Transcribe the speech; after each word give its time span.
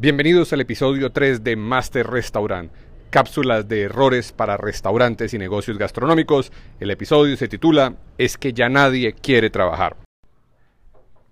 Bienvenidos 0.00 0.52
al 0.52 0.60
episodio 0.60 1.10
3 1.10 1.42
de 1.42 1.56
Master 1.56 2.06
Restaurant, 2.06 2.70
cápsulas 3.10 3.66
de 3.66 3.82
errores 3.82 4.30
para 4.30 4.56
restaurantes 4.56 5.34
y 5.34 5.38
negocios 5.38 5.76
gastronómicos. 5.76 6.52
El 6.78 6.92
episodio 6.92 7.36
se 7.36 7.48
titula 7.48 7.96
Es 8.16 8.38
que 8.38 8.52
ya 8.52 8.68
nadie 8.68 9.12
quiere 9.14 9.50
trabajar. 9.50 9.96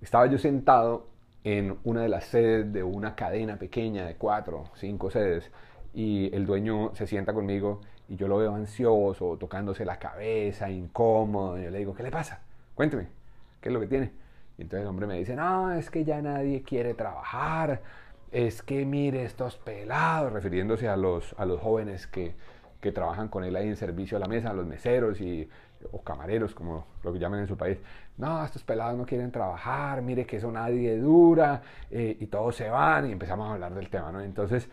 Estaba 0.00 0.26
yo 0.26 0.36
sentado 0.36 1.06
en 1.44 1.78
una 1.84 2.02
de 2.02 2.08
las 2.08 2.24
sedes 2.24 2.72
de 2.72 2.82
una 2.82 3.14
cadena 3.14 3.56
pequeña 3.56 4.04
de 4.04 4.16
cuatro, 4.16 4.64
cinco 4.74 5.12
sedes, 5.12 5.52
y 5.94 6.34
el 6.34 6.44
dueño 6.44 6.90
se 6.96 7.06
sienta 7.06 7.32
conmigo 7.32 7.82
y 8.08 8.16
yo 8.16 8.26
lo 8.26 8.38
veo 8.38 8.52
ansioso, 8.52 9.36
tocándose 9.38 9.84
la 9.84 10.00
cabeza, 10.00 10.68
incómodo, 10.68 11.56
y 11.56 11.62
yo 11.62 11.70
le 11.70 11.78
digo, 11.78 11.94
¿qué 11.94 12.02
le 12.02 12.10
pasa? 12.10 12.40
Cuénteme, 12.74 13.06
¿qué 13.60 13.68
es 13.68 13.72
lo 13.72 13.78
que 13.78 13.86
tiene? 13.86 14.10
Y 14.58 14.62
entonces 14.62 14.80
el 14.82 14.88
hombre 14.88 15.06
me 15.06 15.18
dice, 15.18 15.36
no, 15.36 15.72
es 15.72 15.88
que 15.88 16.04
ya 16.04 16.20
nadie 16.20 16.62
quiere 16.62 16.94
trabajar, 16.94 17.80
es 18.36 18.62
que 18.62 18.84
mire 18.84 19.24
estos 19.24 19.56
pelados, 19.56 20.30
refiriéndose 20.30 20.90
a 20.90 20.96
los, 20.98 21.34
a 21.38 21.46
los 21.46 21.58
jóvenes 21.58 22.06
que, 22.06 22.34
que 22.82 22.92
trabajan 22.92 23.28
con 23.28 23.44
él 23.44 23.56
ahí 23.56 23.66
en 23.66 23.76
servicio 23.76 24.18
a 24.18 24.20
la 24.20 24.26
mesa, 24.26 24.52
los 24.52 24.66
meseros 24.66 25.22
y, 25.22 25.48
o 25.90 26.02
camareros, 26.02 26.54
como 26.54 26.84
lo 27.02 27.14
que 27.14 27.18
llaman 27.18 27.40
en 27.40 27.46
su 27.46 27.56
país. 27.56 27.78
No, 28.18 28.44
estos 28.44 28.62
pelados 28.62 28.98
no 28.98 29.06
quieren 29.06 29.32
trabajar, 29.32 30.02
mire 30.02 30.26
que 30.26 30.36
eso 30.36 30.52
nadie 30.52 30.98
dura, 30.98 31.62
eh, 31.90 32.14
y 32.20 32.26
todos 32.26 32.56
se 32.56 32.68
van, 32.68 33.08
y 33.08 33.12
empezamos 33.12 33.48
a 33.48 33.54
hablar 33.54 33.74
del 33.74 33.88
tema, 33.88 34.12
¿no? 34.12 34.20
Entonces 34.20 34.68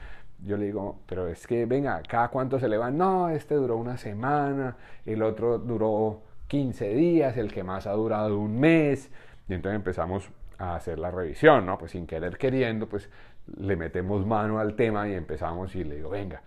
yo 0.46 0.58
le 0.58 0.66
digo, 0.66 1.00
pero 1.06 1.30
es 1.30 1.48
que, 1.48 1.66
venga, 1.66 2.02
¿cada 2.06 2.28
cuánto 2.28 2.60
se 2.60 2.68
le 2.68 2.78
van? 2.78 2.98
No, 2.98 3.30
este 3.30 3.56
duró 3.56 3.78
una 3.78 3.98
semana, 3.98 4.76
el 5.06 5.24
otro 5.24 5.58
duró 5.58 6.22
15 6.50 6.90
días, 6.90 7.38
el 7.38 7.54
que 7.54 7.64
más 7.64 7.88
ha 7.88 7.94
durado 7.94 8.38
un 8.38 8.60
mes, 8.60 9.10
y 9.48 9.54
entonces 9.54 9.78
empezamos 9.78 10.30
a 10.72 10.76
hacer 10.76 11.00
la 11.00 11.12
revisión, 11.12 11.66
¿no? 11.66 11.78
Pues 11.78 11.92
sin 11.92 12.08
querer 12.08 12.38
queriendo, 12.38 12.88
pues 12.88 13.10
le 13.58 13.76
metemos 13.76 14.26
mano 14.26 14.60
al 14.60 14.76
tema 14.76 15.08
y 15.08 15.14
empezamos 15.14 15.76
y 15.76 15.84
le 15.84 15.96
digo, 15.96 16.10
venga, 16.10 16.42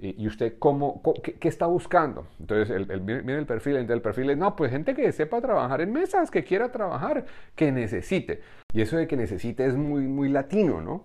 ¿y 0.00 0.26
usted 0.26 0.58
cómo, 0.58 1.00
qué, 1.22 1.48
está 1.48 1.66
buscando? 1.66 2.26
Entonces, 2.40 2.70
el, 2.70 2.90
el, 2.90 3.00
mire 3.00 3.38
el 3.38 3.46
perfil, 3.46 3.76
el 3.76 4.02
perfil 4.02 4.30
es, 4.30 4.36
no, 4.36 4.56
pues 4.56 4.70
gente 4.70 4.94
que 4.94 5.10
sepa 5.12 5.40
trabajar 5.40 5.80
en 5.80 5.92
mesas, 5.92 6.30
que 6.30 6.42
quiera 6.44 6.72
trabajar, 6.72 7.24
que 7.54 7.70
necesite. 7.70 8.42
Y 8.72 8.80
eso 8.80 8.96
de 8.96 9.06
que 9.06 9.16
necesite 9.16 9.64
es 9.66 9.76
muy, 9.76 10.02
muy 10.02 10.28
latino, 10.28 10.80
¿no? 10.80 11.04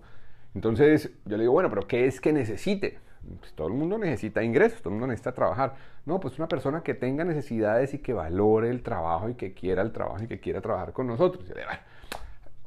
Entonces, 0.54 1.10
yo 1.24 1.36
le 1.36 1.44
digo, 1.44 1.52
bueno, 1.52 1.70
pero 1.70 1.86
¿qué 1.86 2.06
es 2.06 2.20
que 2.20 2.32
necesite? 2.32 2.98
Pues 3.40 3.52
todo 3.52 3.68
el 3.68 3.74
mundo 3.74 3.98
necesita 3.98 4.42
ingresos, 4.42 4.80
todo 4.80 4.90
el 4.90 4.94
mundo 4.94 5.08
necesita 5.08 5.32
trabajar. 5.32 5.74
No, 6.06 6.18
pues 6.18 6.38
una 6.38 6.48
persona 6.48 6.82
que 6.82 6.94
tenga 6.94 7.24
necesidades 7.24 7.94
y 7.94 7.98
que 7.98 8.12
valore 8.12 8.70
el 8.70 8.82
trabajo 8.82 9.28
y 9.28 9.34
que 9.34 9.52
quiera 9.52 9.82
el 9.82 9.92
trabajo 9.92 10.24
y 10.24 10.26
que 10.26 10.40
quiera 10.40 10.60
trabajar 10.60 10.92
con 10.92 11.06
nosotros. 11.06 11.44
Y 11.44 11.54
le 11.54 11.60
digo, 11.60 11.70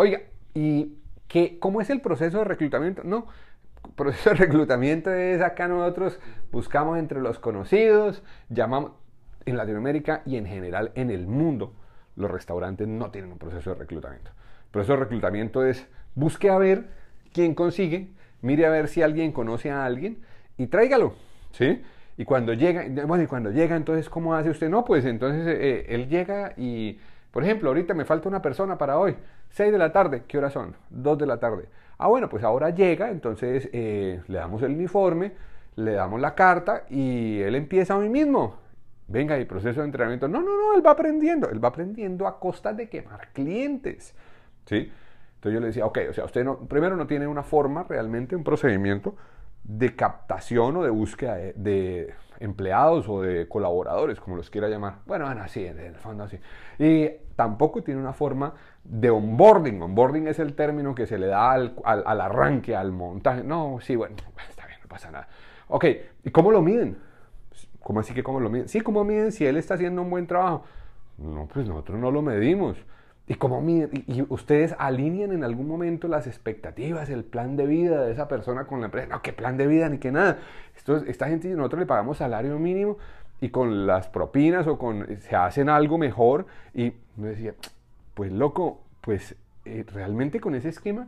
Oiga, 0.01 0.21
¿y 0.55 0.95
qué, 1.27 1.59
cómo 1.59 1.79
es 1.79 1.91
el 1.91 2.01
proceso 2.01 2.39
de 2.39 2.45
reclutamiento? 2.45 3.03
No, 3.03 3.27
el 3.85 3.91
proceso 3.91 4.31
de 4.31 4.35
reclutamiento 4.37 5.13
es 5.13 5.43
acá 5.43 5.67
nosotros 5.67 6.19
buscamos 6.51 6.97
entre 6.97 7.21
los 7.21 7.37
conocidos, 7.37 8.23
llamamos 8.49 8.93
en 9.45 9.57
Latinoamérica 9.57 10.23
y 10.25 10.37
en 10.37 10.47
general 10.47 10.91
en 10.95 11.11
el 11.11 11.27
mundo, 11.27 11.75
los 12.15 12.31
restaurantes 12.31 12.87
no 12.87 13.11
tienen 13.11 13.31
un 13.31 13.37
proceso 13.37 13.69
de 13.69 13.75
reclutamiento. 13.75 14.31
El 14.31 14.71
proceso 14.71 14.93
de 14.93 14.99
reclutamiento 15.01 15.63
es 15.63 15.87
busque 16.15 16.49
a 16.49 16.57
ver 16.57 16.89
quién 17.31 17.53
consigue, 17.53 18.09
mire 18.41 18.65
a 18.65 18.71
ver 18.71 18.87
si 18.87 19.03
alguien 19.03 19.31
conoce 19.31 19.69
a 19.69 19.85
alguien 19.85 20.23
y 20.57 20.65
tráigalo, 20.65 21.13
¿sí? 21.51 21.83
Y 22.17 22.25
cuando 22.25 22.53
llega, 22.53 22.87
bueno, 23.05 23.23
y 23.23 23.27
cuando 23.27 23.51
llega, 23.51 23.75
entonces, 23.75 24.09
¿cómo 24.09 24.33
hace 24.33 24.49
usted? 24.49 24.67
No, 24.67 24.83
pues 24.83 25.05
entonces 25.05 25.45
eh, 25.45 25.85
él 25.89 26.09
llega 26.09 26.53
y 26.57 26.97
por 27.31 27.43
ejemplo, 27.43 27.69
ahorita 27.69 27.93
me 27.93 28.05
falta 28.05 28.27
una 28.27 28.41
persona 28.41 28.77
para 28.77 28.97
hoy. 28.97 29.15
6 29.49 29.71
de 29.71 29.77
la 29.77 29.91
tarde, 29.91 30.23
¿qué 30.27 30.37
horas 30.37 30.53
son? 30.53 30.75
2 30.89 31.17
de 31.17 31.25
la 31.25 31.39
tarde. 31.39 31.69
Ah, 31.97 32.07
bueno, 32.07 32.29
pues 32.29 32.43
ahora 32.43 32.71
llega, 32.71 33.09
entonces 33.09 33.69
eh, 33.73 34.21
le 34.27 34.37
damos 34.37 34.61
el 34.63 34.71
uniforme, 34.71 35.33
le 35.75 35.93
damos 35.93 36.19
la 36.19 36.35
carta 36.35 36.83
y 36.89 37.39
él 37.39 37.55
empieza 37.55 37.97
hoy 37.97 38.09
mismo. 38.09 38.59
Venga, 39.07 39.37
y 39.39 39.45
proceso 39.45 39.81
de 39.81 39.85
entrenamiento. 39.85 40.27
No, 40.27 40.41
no, 40.41 40.57
no, 40.57 40.73
él 40.75 40.85
va 40.85 40.91
aprendiendo. 40.91 41.49
Él 41.49 41.63
va 41.63 41.69
aprendiendo 41.69 42.27
a 42.27 42.39
costa 42.39 42.73
de 42.73 42.89
quemar 42.89 43.29
clientes. 43.33 44.15
¿Sí? 44.65 44.91
Entonces 45.35 45.53
yo 45.53 45.59
le 45.59 45.67
decía, 45.67 45.85
ok, 45.85 45.99
o 46.09 46.13
sea, 46.13 46.25
usted 46.25 46.45
primero 46.69 46.95
no 46.95 47.07
tiene 47.07 47.27
una 47.27 47.43
forma 47.43 47.83
realmente, 47.83 48.35
un 48.35 48.43
procedimiento 48.43 49.15
de 49.63 49.95
captación 49.95 50.77
o 50.77 50.83
de 50.83 50.89
búsqueda 50.89 51.35
de, 51.35 52.13
empleados 52.39 53.07
o 53.07 53.21
de 53.21 53.47
colaboradores, 53.47 54.19
como 54.19 54.35
los 54.35 54.49
quiera 54.49 54.67
llamar. 54.67 54.99
Bueno, 55.05 55.25
bueno, 55.25 55.41
así, 55.41 55.65
en 55.65 55.79
el 55.79 55.95
fondo 55.95 56.23
así. 56.23 56.39
Y 56.79 57.09
tampoco 57.35 57.83
tiene 57.83 58.01
una 58.01 58.13
forma 58.13 58.53
de 58.83 59.09
onboarding. 59.09 59.81
Onboarding 59.81 60.27
es 60.27 60.39
el 60.39 60.55
término 60.55 60.95
que 60.95 61.05
se 61.05 61.19
le 61.19 61.27
da 61.27 61.51
al, 61.51 61.75
al, 61.83 62.21
arranque, 62.21 62.75
al 62.75 62.91
montaje. 62.91 63.43
No, 63.43 63.77
sí, 63.81 63.95
bueno, 63.95 64.15
está 64.49 64.65
bien, 64.65 64.79
no 64.81 64.87
pasa 64.87 65.11
nada. 65.11 65.27
Ok, 65.67 65.85
¿y 66.23 66.31
cómo 66.31 66.51
lo 66.51 66.61
miden? 66.61 66.97
¿Cómo 67.81 67.99
así 67.99 68.13
que 68.13 68.23
cómo 68.23 68.39
lo 68.39 68.49
miden? 68.49 68.67
Sí, 68.67 68.81
¿cómo 68.81 69.03
miden 69.03 69.31
si 69.31 69.45
él 69.45 69.57
está 69.57 69.75
haciendo 69.75 70.01
un 70.01 70.09
buen 70.09 70.27
trabajo? 70.27 70.63
No, 71.17 71.47
pues 71.47 71.67
nosotros 71.67 71.99
no 71.99 72.09
lo 72.09 72.21
medimos. 72.21 72.77
¿Y 73.31 73.35
cómo 73.35 73.63
y 73.65 74.25
ustedes 74.27 74.75
alinean 74.77 75.31
en 75.31 75.45
algún 75.45 75.65
momento 75.65 76.09
las 76.09 76.27
expectativas, 76.27 77.09
el 77.09 77.23
plan 77.23 77.55
de 77.55 77.65
vida 77.65 78.01
de 78.01 78.11
esa 78.11 78.27
persona 78.27 78.65
con 78.65 78.81
la 78.81 78.87
empresa? 78.87 79.07
No, 79.07 79.21
qué 79.21 79.31
plan 79.31 79.55
de 79.55 79.67
vida 79.67 79.87
ni 79.87 79.99
qué 79.99 80.11
nada. 80.11 80.39
Esto, 80.75 80.97
esta 80.97 81.29
gente 81.29 81.47
nosotros 81.47 81.79
le 81.79 81.85
pagamos 81.85 82.17
salario 82.17 82.59
mínimo 82.59 82.97
y 83.39 83.47
con 83.47 83.87
las 83.87 84.09
propinas 84.09 84.67
o 84.67 84.77
con 84.77 85.07
se 85.21 85.33
hacen 85.33 85.69
algo 85.69 85.97
mejor 85.97 86.45
y 86.73 86.91
me 87.15 87.29
decía, 87.29 87.53
pues 88.15 88.33
loco, 88.33 88.81
pues 88.99 89.37
eh, 89.63 89.85
realmente 89.93 90.41
con 90.41 90.53
ese 90.53 90.67
esquema 90.67 91.07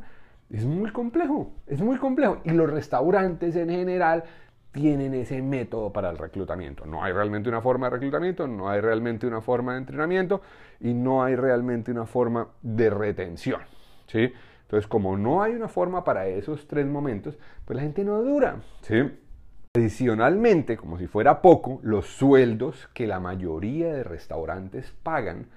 es 0.49 0.63
muy 0.63 0.91
complejo, 0.93 1.51
es 1.67 1.81
muy 1.81 1.97
complejo 1.97 2.37
y 2.45 2.51
los 2.51 2.69
restaurantes 2.69 3.53
en 3.57 3.67
general 3.67 4.23
tienen 4.73 5.13
ese 5.13 5.41
método 5.41 5.93
para 5.93 6.09
el 6.09 6.17
reclutamiento. 6.17 6.85
No 6.85 7.03
hay 7.03 7.13
realmente 7.13 7.47
una 7.47 7.61
forma 7.61 7.85
de 7.87 7.91
reclutamiento, 7.91 8.47
no 8.47 8.69
hay 8.69 8.81
realmente 8.81 9.25
una 9.27 9.39
forma 9.39 9.73
de 9.73 9.77
entrenamiento 9.77 10.41
y 10.81 10.93
no 10.93 11.23
hay 11.23 11.35
realmente 11.35 11.91
una 11.91 12.05
forma 12.05 12.49
de 12.61 12.89
retención. 12.89 13.61
¿sí? 14.07 14.33
Entonces, 14.63 14.87
como 14.87 15.15
no 15.15 15.43
hay 15.43 15.53
una 15.53 15.67
forma 15.67 16.03
para 16.03 16.27
esos 16.27 16.67
tres 16.67 16.87
momentos, 16.87 17.37
pues 17.63 17.77
la 17.77 17.83
gente 17.83 18.03
no 18.03 18.21
dura. 18.23 18.61
¿sí? 18.81 18.95
Adicionalmente, 19.75 20.75
como 20.75 20.97
si 20.97 21.05
fuera 21.05 21.41
poco, 21.41 21.79
los 21.83 22.07
sueldos 22.07 22.89
que 22.95 23.05
la 23.05 23.19
mayoría 23.19 23.93
de 23.93 24.03
restaurantes 24.03 24.91
pagan 25.03 25.47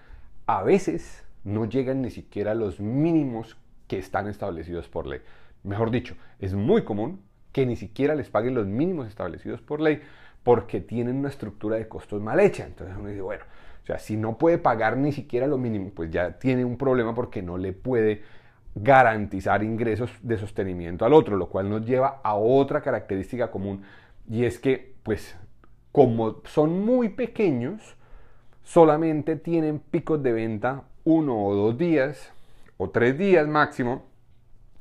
a 0.47 0.63
veces 0.63 1.25
no 1.43 1.65
llegan 1.65 2.03
ni 2.03 2.11
siquiera 2.11 2.53
a 2.53 2.55
los 2.55 2.81
mínimos 2.81 3.57
que 3.89 3.99
están 3.99 4.29
establecidos 4.29 4.89
por 4.89 5.07
ley. 5.07 5.21
Mejor 5.65 5.91
dicho, 5.91 6.17
es 6.39 6.53
muy 6.53 6.85
común 6.85 7.21
que 7.57 7.65
ni 7.65 7.75
siquiera 7.75 8.15
les 8.15 8.29
paguen 8.29 8.55
los 8.55 8.67
mínimos 8.67 9.09
establecidos 9.09 9.63
por 9.63 9.81
ley 9.81 10.03
porque 10.43 10.83
tienen 10.83 11.17
una 11.17 11.31
estructura 11.31 11.77
de 11.77 11.89
costos 11.89 12.21
mal 12.21 12.39
hecha. 12.39 12.67
Entonces 12.67 12.95
uno 12.95 13.09
dice, 13.09 13.23
bueno, 13.23 13.45
o 13.83 13.87
sea, 13.87 13.99
si 13.99 14.19
no 14.19 14.37
puede 14.37 14.59
pagar 14.59 14.99
ni 14.99 15.11
siquiera 15.11 15.47
lo 15.47 15.57
mínimo, 15.57 15.91
pues 15.95 16.11
ya 16.11 16.39
tiene 16.39 16.67
un 16.67 16.77
problema 16.77 17.15
porque 17.15 17.41
no 17.41 17.57
le 17.57 17.73
puede 17.73 18.25
garantizar 18.75 19.63
ingresos 19.63 20.11
de 20.21 20.37
sostenimiento 20.37 21.07
al 21.07 21.15
otro, 21.15 21.39
lo 21.39 21.49
cual 21.49 21.71
nos 21.71 21.87
lleva 21.87 22.21
a 22.23 22.35
otra 22.35 22.83
característica 22.83 23.51
común 23.51 23.85
y 24.29 24.45
es 24.45 24.59
que, 24.59 24.93
pues, 25.03 25.35
como 25.93 26.43
son 26.45 26.85
muy 26.85 27.09
pequeños, 27.09 27.97
solamente 28.65 29.35
tienen 29.35 29.79
picos 29.79 30.23
de 30.23 30.33
venta 30.33 30.83
uno 31.05 31.43
o 31.43 31.55
dos 31.55 31.79
días 31.79 32.35
o 32.77 32.91
tres 32.91 33.17
días 33.17 33.49
máximo 33.49 34.05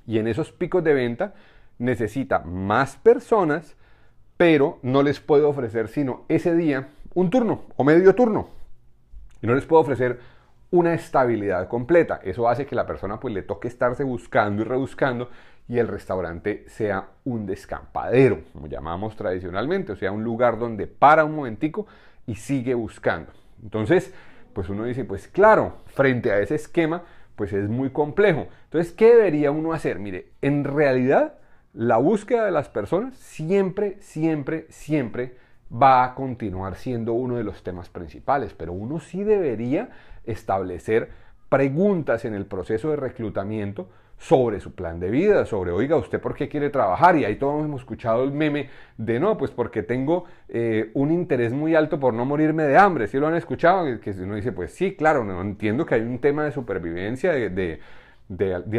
y 0.06 0.20
en 0.20 0.28
esos 0.28 0.52
picos 0.52 0.84
de 0.84 0.94
venta 0.94 1.36
necesita 1.78 2.40
más 2.40 2.98
personas, 2.98 3.76
pero 4.38 4.80
no 4.82 5.04
les 5.04 5.20
puedo 5.20 5.50
ofrecer 5.50 5.88
sino 5.88 6.26
ese 6.28 6.56
día 6.56 6.90
un 7.14 7.30
turno 7.30 7.64
o 7.76 7.84
medio 7.84 8.14
turno. 8.16 8.50
Y 9.42 9.48
no 9.48 9.56
les 9.56 9.66
puedo 9.66 9.82
ofrecer 9.82 10.20
una 10.72 10.94
estabilidad 10.94 11.68
completa. 11.68 12.20
Eso 12.24 12.50
hace 12.50 12.66
que 12.66 12.76
la 12.76 12.86
persona 12.86 13.20
pues 13.20 13.34
le 13.34 13.44
toque 13.44 13.68
estarse 13.68 14.04
buscando 14.04 14.62
y 14.62 14.66
rebuscando 14.66 15.30
y 15.68 15.80
el 15.80 15.88
restaurante 15.88 16.66
sea 16.68 17.08
un 17.24 17.46
descampadero, 17.46 18.42
como 18.54 18.68
llamamos 18.68 19.16
tradicionalmente, 19.16 19.94
o 19.94 19.96
sea, 19.96 20.12
un 20.12 20.24
lugar 20.24 20.60
donde 20.60 20.88
para 20.88 21.26
un 21.26 21.36
momentico 21.36 21.88
y 22.28 22.36
sigue 22.36 22.74
buscando. 22.74 23.32
Entonces, 23.64 24.14
pues 24.54 24.70
uno 24.70 24.86
dice, 24.86 25.06
pues 25.06 25.28
claro, 25.28 25.78
frente 25.88 26.32
a 26.32 26.40
ese 26.40 26.56
esquema, 26.56 27.04
pues 27.36 27.52
es 27.52 27.68
muy 27.68 27.90
complejo. 27.90 28.48
Entonces, 28.66 28.94
¿qué 28.94 29.16
debería 29.16 29.52
uno 29.52 29.74
hacer? 29.74 30.00
Mire, 30.00 30.32
en 30.42 30.64
realidad 30.64 31.36
la 31.76 31.98
búsqueda 31.98 32.46
de 32.46 32.52
las 32.52 32.70
personas 32.70 33.16
siempre, 33.18 33.98
siempre, 34.00 34.66
siempre 34.70 35.36
va 35.72 36.06
a 36.06 36.16
continuar 36.16 36.76
siendo 36.76 37.14
uno 37.14 37.36
de 37.36 37.44
los 37.44 37.64
temas 37.64 37.90
principales, 37.90 38.54
pero 38.54 38.72
uno 38.72 39.00
sí 39.00 39.24
debería 39.24 39.90
establecer 40.26 41.10
preguntas 41.50 42.24
en 42.26 42.34
el 42.34 42.46
proceso 42.46 42.90
de 42.90 42.96
reclutamiento 42.96 43.90
sobre 44.18 44.62
su 44.62 44.74
plan 44.74 45.02
de 45.02 45.10
vida, 45.10 45.46
sobre, 45.46 45.72
oiga, 45.72 45.98
¿usted 45.98 46.22
por 46.22 46.34
qué 46.34 46.48
quiere 46.48 46.70
trabajar? 46.70 47.18
Y 47.18 47.26
ahí 47.26 47.36
todos 47.36 47.64
hemos 47.66 47.82
escuchado 47.82 48.24
el 48.24 48.32
meme 48.32 48.70
de, 48.98 49.20
no, 49.20 49.38
pues 49.38 49.52
porque 49.52 49.84
tengo 49.84 50.24
eh, 50.48 50.92
un 50.94 51.12
interés 51.12 51.52
muy 51.52 51.76
alto 51.76 52.00
por 52.00 52.14
no 52.14 52.24
morirme 52.24 52.64
de 52.64 52.78
hambre. 52.78 53.08
¿Sí 53.08 53.18
lo 53.18 53.28
han 53.28 53.36
escuchado? 53.36 54.00
Que 54.00 54.12
uno 54.12 54.36
dice, 54.36 54.54
pues 54.54 54.74
sí, 54.74 54.96
claro, 54.96 55.26
no 55.26 55.42
entiendo 55.42 55.86
que 55.86 55.96
hay 55.96 56.02
un 56.02 56.20
tema 56.20 56.46
de 56.46 56.52
supervivencia, 56.52 57.34
de 57.34 57.50
de, 57.50 57.80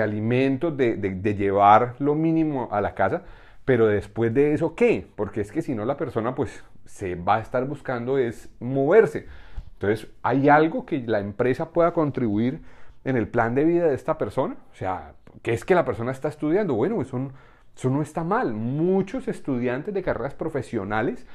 alimentos, 0.02 0.76
de, 0.76 0.96
de 0.96 1.34
llevar 1.34 1.96
lo 1.98 2.14
mínimo 2.14 2.68
a 2.70 2.80
la 2.80 2.94
casa, 2.94 3.22
pero 3.64 3.86
después 3.86 4.32
de 4.32 4.54
eso, 4.54 4.74
¿qué? 4.74 5.06
Porque 5.16 5.40
es 5.40 5.52
que 5.52 5.62
si 5.62 5.74
no 5.74 5.84
la 5.84 5.96
persona 5.96 6.34
pues 6.34 6.64
se 6.84 7.16
va 7.16 7.36
a 7.36 7.40
estar 7.40 7.64
buscando 7.66 8.18
es 8.18 8.48
moverse. 8.60 9.26
Entonces, 9.74 10.08
¿hay 10.22 10.48
algo 10.48 10.86
que 10.86 11.02
la 11.06 11.20
empresa 11.20 11.70
pueda 11.70 11.92
contribuir 11.92 12.62
en 13.04 13.16
el 13.16 13.28
plan 13.28 13.54
de 13.54 13.64
vida 13.64 13.86
de 13.86 13.94
esta 13.94 14.16
persona? 14.16 14.56
O 14.72 14.74
sea, 14.74 15.12
¿qué 15.42 15.52
es 15.52 15.64
que 15.64 15.74
la 15.74 15.84
persona 15.84 16.12
está 16.12 16.28
estudiando? 16.28 16.74
Bueno, 16.74 17.02
eso, 17.02 17.30
eso 17.76 17.90
no 17.90 18.02
está 18.02 18.24
mal. 18.24 18.54
Muchos 18.54 19.28
estudiantes 19.28 19.92
de 19.92 20.02
carreras 20.02 20.34
profesionales 20.34 21.26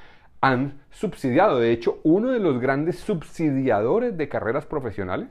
han 0.42 0.82
subsidiado. 0.90 1.60
De 1.60 1.72
hecho, 1.72 2.00
uno 2.04 2.32
de 2.32 2.40
los 2.40 2.60
grandes 2.60 2.98
subsidiadores 3.00 4.18
de 4.18 4.28
carreras 4.28 4.66
profesionales 4.66 5.30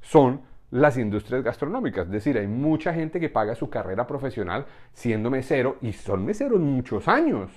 son 0.00 0.40
las 0.70 0.96
industrias 0.98 1.42
gastronómicas. 1.42 2.06
Es 2.06 2.12
decir, 2.12 2.38
hay 2.38 2.46
mucha 2.46 2.92
gente 2.92 3.20
que 3.20 3.28
paga 3.28 3.54
su 3.54 3.70
carrera 3.70 4.06
profesional 4.06 4.66
siendo 4.92 5.30
mesero 5.30 5.76
y 5.80 5.92
son 5.92 6.24
meseros 6.24 6.60
muchos 6.60 7.08
años. 7.08 7.50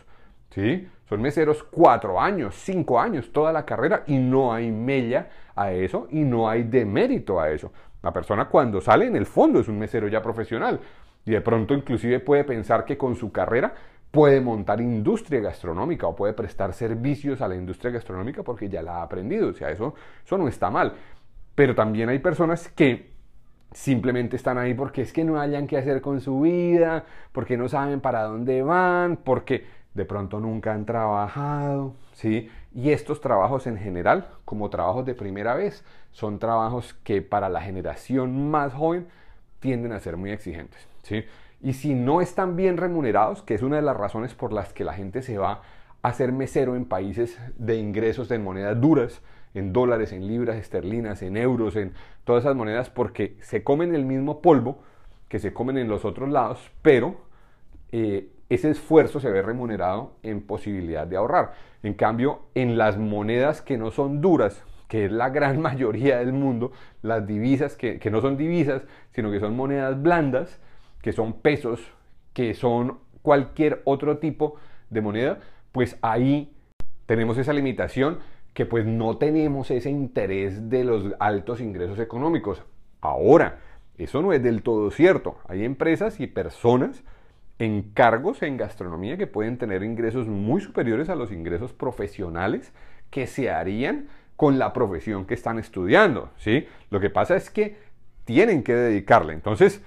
¿sí? 0.50 0.88
Son 1.10 1.22
meseros 1.22 1.63
cuatro 1.63 2.19
años, 2.22 2.56
cinco 2.56 3.00
años, 3.00 3.31
toda 3.31 3.52
la 3.52 3.66
carrera 3.66 4.04
y 4.08 4.18
no 4.18 4.54
hay 4.54 4.72
mella 4.72 5.30
a 5.56 5.74
eso 5.74 6.08
y 6.10 6.22
no 6.22 6.50
hay 6.50 6.63
demérito 6.63 7.40
a 7.40 7.50
eso. 7.50 7.72
La 8.02 8.13
persona 8.13 8.46
cuando 8.46 8.81
sale 8.81 9.06
en 9.06 9.16
el 9.16 9.25
fondo 9.25 9.60
es 9.60 9.68
un 9.68 9.78
mesero 9.78 10.07
ya 10.07 10.22
profesional 10.22 10.80
y 11.25 11.31
de 11.31 11.42
pronto 11.42 11.74
inclusive 11.74 12.19
puede 12.19 12.44
pensar 12.44 12.86
que 12.86 12.98
con 12.98 13.16
su 13.16 13.31
carrera 13.31 13.74
puede 14.10 14.42
montar 14.42 14.81
industria 14.81 15.40
gastronómica 15.40 16.07
o 16.07 16.16
puede 16.16 16.34
prestar 16.34 16.74
servicios 16.74 17.42
a 17.42 17.48
la 17.48 17.56
industria 17.56 17.92
gastronómica 17.92 18.44
porque 18.44 18.68
ya 18.68 18.81
la 18.81 18.98
ha 18.98 19.04
aprendido. 19.04 19.50
O 19.50 19.54
sea, 19.54 19.69
eso, 19.69 19.96
eso 20.24 20.38
no 20.38 20.48
está 20.48 20.69
mal. 20.69 20.94
Pero 21.56 21.75
también 21.75 22.09
hay 22.09 22.19
personas 22.19 22.68
que 22.69 23.12
simplemente 23.74 24.36
están 24.36 24.57
ahí 24.57 24.74
porque 24.74 25.01
es 25.01 25.13
que 25.13 25.24
no 25.24 25.39
hayan 25.39 25.68
qué 25.68 25.77
hacer 25.77 26.01
con 26.01 26.21
su 26.21 26.42
vida, 26.42 27.06
porque 27.31 27.57
no 27.57 27.69
saben 27.69 28.01
para 28.01 28.24
dónde 28.24 28.62
van, 28.62 29.18
porque 29.18 29.65
de 29.94 30.06
pronto 30.06 30.39
nunca 30.39 30.74
han 30.74 30.86
trabajado, 30.86 31.95
¿sí? 32.13 32.50
Y 32.74 32.92
estos 32.92 33.19
trabajos 33.19 33.68
en 33.68 33.77
general, 33.77 34.27
como 34.45 34.69
trabajos 34.69 35.06
de 35.06 35.13
primera 35.13 35.56
vez, 35.56 35.83
son 36.12 36.39
trabajos 36.39 36.94
que 37.03 37.21
para 37.21 37.50
la 37.50 37.62
generación 37.62 38.50
más 38.50 38.74
joven 38.74 39.07
tienden 39.59 39.92
a 39.92 40.00
ser 40.00 40.18
muy 40.18 40.31
exigentes, 40.31 40.88
¿sí? 41.04 41.25
Y 41.62 41.74
si 41.74 41.94
no 41.94 42.21
están 42.21 42.56
bien 42.56 42.77
remunerados, 42.77 43.44
que 43.44 43.54
es 43.54 43.62
una 43.62 43.75
de 43.75 43.81
las 43.81 43.97
razones 43.97 44.33
por 44.33 44.51
las 44.51 44.74
que 44.74 44.83
la 44.83 44.94
gente 44.94 45.21
se 45.21 45.38
va 45.38 45.62
a 46.01 46.13
ser 46.13 46.31
mesero 46.31 46.75
en 46.75 46.86
países 46.86 47.39
de 47.57 47.75
ingresos 47.75 48.31
en 48.31 48.44
monedas 48.44 48.80
duras, 48.80 49.21
en 49.53 49.74
dólares, 49.74 50.12
en 50.12 50.27
libras 50.27 50.57
esterlinas, 50.57 51.21
en 51.21 51.38
euros, 51.38 51.75
en 51.75 51.94
todas 52.24 52.44
esas 52.44 52.56
monedas, 52.56 52.89
porque 52.89 53.36
se 53.42 53.63
comen 53.63 53.94
el 53.95 54.06
mismo 54.06 54.42
polvo 54.42 54.83
que 55.27 55.39
se 55.39 55.53
comen 55.53 55.77
en 55.77 55.88
los 55.88 56.03
otros 56.03 56.30
lados, 56.30 56.71
pero 56.81 57.21
eh, 57.92 58.30
ese 58.50 58.69
esfuerzo 58.69 59.19
se 59.21 59.31
ve 59.31 59.42
remunerado 59.42 60.15
en 60.24 60.42
posibilidad 60.42 61.07
de 61.07 61.15
ahorrar. 61.15 61.53
En 61.83 61.94
cambio, 61.94 62.42
en 62.53 62.77
las 62.77 62.98
monedas 62.98 63.62
que 63.62 63.77
no 63.77 63.92
son 63.92 64.19
duras, 64.19 64.63
que 64.89 65.06
es 65.06 65.12
la 65.12 65.30
gran 65.30 65.62
mayoría 65.62 66.18
del 66.19 66.33
mundo, 66.33 66.74
las 67.01 67.25
divisas 67.25 67.77
que, 67.77 67.97
que 67.97 68.12
no 68.12 68.19
son 68.19 68.36
divisas, 68.36 68.83
sino 69.12 69.31
que 69.31 69.39
son 69.39 69.56
monedas 69.56 70.01
blandas, 70.01 70.59
que 71.01 71.13
son 71.13 71.33
pesos, 71.33 71.80
que 72.33 72.54
son 72.54 73.00
cualquier 73.21 73.81
otro 73.86 74.18
tipo 74.18 74.56
de 74.89 75.01
moneda, 75.01 75.39
pues 75.71 75.97
ahí 76.01 76.54
tenemos 77.06 77.38
esa 77.38 77.54
limitación 77.54 78.19
que 78.53 78.65
pues 78.65 78.86
no 78.86 79.18
tenemos 79.18 79.71
ese 79.71 79.89
interés 79.89 80.69
de 80.69 80.83
los 80.83 81.13
altos 81.19 81.62
ingresos 81.62 82.00
económicos. 82.00 82.63
Ahora, 83.00 83.59
eso 83.98 84.21
no 84.21 84.33
es 84.33 84.44
del 84.44 84.63
todo 84.63 84.92
cierto. 84.92 85.38
Hay 85.48 85.63
empresas 85.63 86.19
y 86.19 86.27
personas 86.27 87.03
en 87.59 87.92
cargos 87.94 88.42
en 88.42 88.57
gastronomía 88.57 89.18
que 89.18 89.27
pueden 89.27 89.57
tener 89.57 89.83
ingresos 89.83 90.27
muy 90.27 90.62
superiores 90.62 91.09
a 91.09 91.15
los 91.15 91.31
ingresos 91.31 91.74
profesionales 91.74 92.74
que 93.09 93.27
se 93.27 93.51
harían 93.51 94.07
con 94.36 94.57
la 94.57 94.74
profesión 94.74 95.25
que 95.25 95.36
están 95.36 95.59
estudiando, 95.59 96.31
¿sí? 96.38 96.65
Lo 96.89 97.00
que 97.00 97.12
pasa 97.12 97.36
es 97.36 97.51
que 97.51 97.77
tienen 98.25 98.63
que 98.63 98.74
dedicarle. 98.74 99.33
Entonces, 99.33 99.83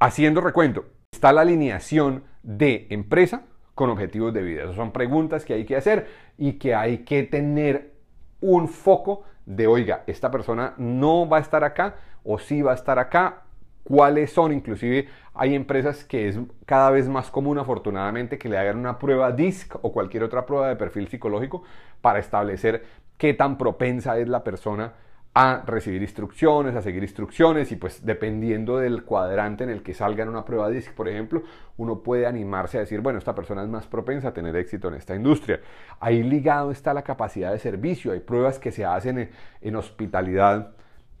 haciendo 0.00 0.40
recuento, 0.40 0.86
está 1.12 1.32
la 1.32 1.42
alineación 1.42 2.24
de 2.42 2.86
empresa 2.88 3.44
con 3.74 3.90
objetivos 3.90 4.32
de 4.32 4.42
vida. 4.42 4.62
Esas 4.64 4.76
son 4.76 4.92
preguntas 4.92 5.44
que 5.44 5.54
hay 5.54 5.64
que 5.64 5.76
hacer 5.76 6.06
y 6.38 6.54
que 6.54 6.74
hay 6.74 6.98
que 6.98 7.22
tener 7.24 7.92
un 8.40 8.68
foco 8.68 9.24
de, 9.46 9.66
oiga, 9.66 10.04
esta 10.06 10.30
persona 10.30 10.74
no 10.78 11.28
va 11.28 11.38
a 11.38 11.40
estar 11.40 11.64
acá 11.64 11.96
o 12.22 12.38
sí 12.38 12.62
va 12.62 12.72
a 12.72 12.74
estar 12.74 12.98
acá 12.98 13.42
cuáles 13.82 14.32
son. 14.32 14.52
Inclusive 14.52 15.08
hay 15.34 15.54
empresas 15.54 16.04
que 16.04 16.28
es 16.28 16.38
cada 16.66 16.90
vez 16.90 17.08
más 17.08 17.30
común, 17.30 17.58
afortunadamente, 17.58 18.38
que 18.38 18.48
le 18.48 18.58
hagan 18.58 18.78
una 18.78 18.98
prueba 18.98 19.32
DISC 19.32 19.76
o 19.82 19.92
cualquier 19.92 20.24
otra 20.24 20.46
prueba 20.46 20.68
de 20.68 20.76
perfil 20.76 21.08
psicológico 21.08 21.62
para 22.00 22.18
establecer 22.18 22.84
qué 23.18 23.34
tan 23.34 23.58
propensa 23.58 24.18
es 24.18 24.28
la 24.28 24.42
persona 24.44 24.94
a 25.36 25.64
recibir 25.66 26.00
instrucciones, 26.00 26.76
a 26.76 26.82
seguir 26.82 27.02
instrucciones 27.02 27.72
y 27.72 27.76
pues 27.76 28.06
dependiendo 28.06 28.78
del 28.78 29.02
cuadrante 29.02 29.64
en 29.64 29.70
el 29.70 29.82
que 29.82 29.92
salga 29.92 30.22
en 30.22 30.28
una 30.28 30.44
prueba 30.44 30.70
DISC, 30.70 30.94
por 30.94 31.08
ejemplo, 31.08 31.42
uno 31.76 32.04
puede 32.04 32.26
animarse 32.26 32.76
a 32.76 32.80
decir, 32.80 33.00
bueno, 33.00 33.18
esta 33.18 33.34
persona 33.34 33.64
es 33.64 33.68
más 33.68 33.88
propensa 33.88 34.28
a 34.28 34.32
tener 34.32 34.54
éxito 34.54 34.86
en 34.86 34.94
esta 34.94 35.16
industria. 35.16 35.60
Ahí 35.98 36.22
ligado 36.22 36.70
está 36.70 36.94
la 36.94 37.02
capacidad 37.02 37.50
de 37.50 37.58
servicio, 37.58 38.12
hay 38.12 38.20
pruebas 38.20 38.60
que 38.60 38.70
se 38.70 38.84
hacen 38.84 39.30
en, 39.60 39.76
hospitalidad 39.76 40.70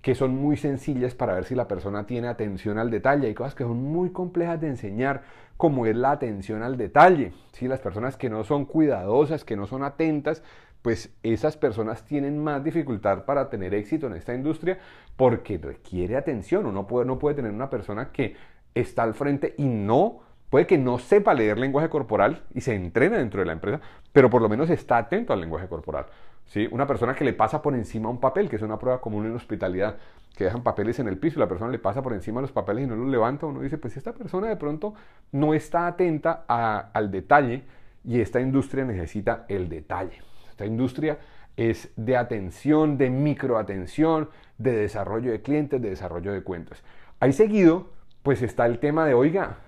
que 0.00 0.14
son 0.14 0.36
muy 0.36 0.56
sencillas 0.56 1.14
para 1.14 1.34
ver 1.34 1.44
si 1.44 1.56
la 1.56 1.66
persona 1.66 2.06
tiene 2.06 2.28
atención 2.28 2.78
al 2.78 2.90
detalle. 2.90 3.26
Hay 3.26 3.34
cosas 3.34 3.56
que 3.56 3.64
son 3.64 3.82
muy 3.82 4.10
complejas 4.10 4.60
de 4.60 4.68
enseñar, 4.68 5.22
como 5.56 5.86
es 5.86 5.96
la 5.96 6.12
atención 6.12 6.62
al 6.62 6.76
detalle. 6.76 7.32
Si 7.52 7.66
Las 7.66 7.80
personas 7.80 8.16
que 8.16 8.28
no 8.28 8.44
son 8.44 8.66
cuidadosas, 8.66 9.44
que 9.44 9.56
no 9.56 9.66
son 9.66 9.82
atentas, 9.82 10.42
pues 10.84 11.16
esas 11.22 11.56
personas 11.56 12.04
tienen 12.04 12.38
más 12.38 12.62
dificultad 12.62 13.24
para 13.24 13.48
tener 13.48 13.72
éxito 13.72 14.06
en 14.06 14.12
esta 14.12 14.34
industria 14.34 14.78
porque 15.16 15.56
requiere 15.56 16.14
atención. 16.14 16.66
Uno 16.66 16.86
puede, 16.86 17.06
no 17.06 17.18
puede 17.18 17.36
tener 17.36 17.52
una 17.52 17.70
persona 17.70 18.12
que 18.12 18.36
está 18.74 19.02
al 19.02 19.14
frente 19.14 19.54
y 19.56 19.64
no 19.64 20.20
Puede 20.54 20.68
que 20.68 20.78
no 20.78 21.00
sepa 21.00 21.34
leer 21.34 21.58
lenguaje 21.58 21.88
corporal 21.88 22.44
y 22.54 22.60
se 22.60 22.76
entrena 22.76 23.18
dentro 23.18 23.40
de 23.40 23.46
la 23.46 23.54
empresa, 23.54 23.80
pero 24.12 24.30
por 24.30 24.40
lo 24.40 24.48
menos 24.48 24.70
está 24.70 24.98
atento 24.98 25.32
al 25.32 25.40
lenguaje 25.40 25.66
corporal. 25.66 26.06
¿sí? 26.46 26.68
Una 26.70 26.86
persona 26.86 27.16
que 27.16 27.24
le 27.24 27.32
pasa 27.32 27.60
por 27.60 27.74
encima 27.74 28.08
un 28.08 28.20
papel, 28.20 28.48
que 28.48 28.54
es 28.54 28.62
una 28.62 28.78
prueba 28.78 29.00
común 29.00 29.26
en 29.26 29.34
hospitalidad, 29.34 29.96
que 30.36 30.44
dejan 30.44 30.62
papeles 30.62 31.00
en 31.00 31.08
el 31.08 31.18
piso 31.18 31.40
y 31.40 31.40
la 31.40 31.48
persona 31.48 31.72
le 31.72 31.80
pasa 31.80 32.02
por 32.02 32.12
encima 32.12 32.40
los 32.40 32.52
papeles 32.52 32.84
y 32.84 32.86
no 32.86 32.94
los 32.94 33.08
levanta, 33.08 33.46
uno 33.46 33.62
dice, 33.62 33.78
pues 33.78 33.96
esta 33.96 34.12
persona 34.12 34.46
de 34.46 34.54
pronto 34.54 34.94
no 35.32 35.54
está 35.54 35.88
atenta 35.88 36.44
al 36.46 37.10
detalle 37.10 37.64
y 38.04 38.20
esta 38.20 38.40
industria 38.40 38.84
necesita 38.84 39.46
el 39.48 39.68
detalle. 39.68 40.33
Esta 40.54 40.66
industria 40.66 41.18
es 41.56 41.90
de 41.96 42.16
atención, 42.16 42.96
de 42.96 43.10
microatención, 43.10 44.28
de 44.56 44.70
desarrollo 44.70 45.32
de 45.32 45.42
clientes, 45.42 45.82
de 45.82 45.90
desarrollo 45.90 46.32
de 46.32 46.44
cuentas. 46.44 46.84
Ahí 47.18 47.32
seguido, 47.32 47.90
pues 48.22 48.40
está 48.40 48.66
el 48.66 48.78
tema 48.78 49.04
de, 49.04 49.14
oiga, 49.14 49.58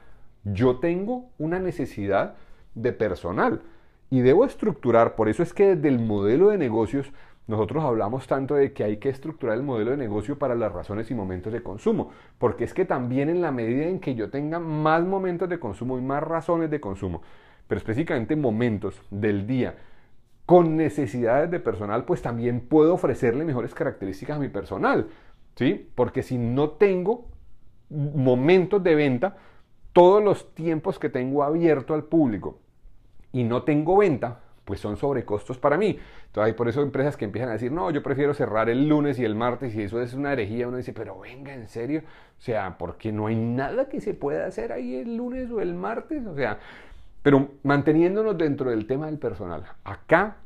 yo 0.44 0.76
tengo 0.76 1.30
una 1.38 1.58
necesidad 1.58 2.36
de 2.76 2.92
personal 2.92 3.62
y 4.10 4.20
debo 4.20 4.44
estructurar, 4.44 5.16
por 5.16 5.28
eso 5.28 5.42
es 5.42 5.52
que 5.52 5.74
desde 5.74 5.88
el 5.88 5.98
modelo 5.98 6.50
de 6.50 6.58
negocios 6.58 7.10
nosotros 7.48 7.82
hablamos 7.82 8.28
tanto 8.28 8.54
de 8.54 8.72
que 8.72 8.84
hay 8.84 8.98
que 8.98 9.08
estructurar 9.08 9.56
el 9.56 9.64
modelo 9.64 9.90
de 9.90 9.96
negocio 9.96 10.38
para 10.38 10.54
las 10.54 10.70
razones 10.70 11.10
y 11.10 11.16
momentos 11.16 11.52
de 11.52 11.64
consumo, 11.64 12.12
porque 12.38 12.62
es 12.62 12.72
que 12.72 12.84
también 12.84 13.28
en 13.28 13.42
la 13.42 13.50
medida 13.50 13.86
en 13.86 13.98
que 13.98 14.14
yo 14.14 14.30
tenga 14.30 14.60
más 14.60 15.02
momentos 15.02 15.48
de 15.48 15.58
consumo 15.58 15.98
y 15.98 16.00
más 16.00 16.22
razones 16.22 16.70
de 16.70 16.80
consumo, 16.80 17.22
pero 17.66 17.80
específicamente 17.80 18.36
momentos 18.36 19.02
del 19.10 19.48
día 19.48 19.74
con 20.46 20.76
necesidades 20.76 21.50
de 21.50 21.60
personal, 21.60 22.04
pues 22.04 22.22
también 22.22 22.60
puedo 22.60 22.94
ofrecerle 22.94 23.44
mejores 23.44 23.74
características 23.74 24.36
a 24.36 24.40
mi 24.40 24.48
personal, 24.48 25.08
¿sí? 25.56 25.90
Porque 25.94 26.22
si 26.22 26.38
no 26.38 26.70
tengo 26.70 27.26
momentos 27.90 28.82
de 28.82 28.94
venta, 28.94 29.36
todos 29.92 30.22
los 30.22 30.54
tiempos 30.54 30.98
que 30.98 31.08
tengo 31.08 31.42
abierto 31.42 31.94
al 31.94 32.04
público 32.04 32.60
y 33.32 33.44
no 33.44 33.64
tengo 33.64 33.96
venta, 33.96 34.40
pues 34.64 34.80
son 34.80 34.96
sobrecostos 34.96 35.58
para 35.58 35.78
mí. 35.78 35.98
Entonces 36.26 36.52
hay 36.52 36.52
por 36.52 36.68
eso 36.68 36.82
empresas 36.82 37.16
que 37.16 37.24
empiezan 37.24 37.50
a 37.50 37.52
decir, 37.52 37.72
no, 37.72 37.90
yo 37.90 38.02
prefiero 38.02 38.34
cerrar 38.34 38.68
el 38.68 38.88
lunes 38.88 39.18
y 39.18 39.24
el 39.24 39.34
martes 39.34 39.74
y 39.74 39.82
eso 39.82 40.02
es 40.02 40.12
una 40.12 40.32
herejía. 40.32 40.68
Uno 40.68 40.76
dice, 40.76 40.92
pero 40.92 41.20
venga, 41.20 41.54
en 41.54 41.68
serio. 41.68 42.02
O 42.38 42.40
sea, 42.40 42.76
porque 42.76 43.12
no 43.12 43.28
hay 43.28 43.36
nada 43.36 43.88
que 43.88 44.00
se 44.00 44.12
pueda 44.12 44.46
hacer 44.46 44.72
ahí 44.72 44.96
el 44.96 45.16
lunes 45.16 45.50
o 45.50 45.60
el 45.60 45.74
martes. 45.74 46.26
O 46.26 46.34
sea, 46.34 46.58
pero 47.26 47.48
manteniéndonos 47.64 48.38
dentro 48.38 48.70
del 48.70 48.86
tema 48.86 49.06
del 49.06 49.18
personal. 49.18 49.64
Acá 49.82 50.36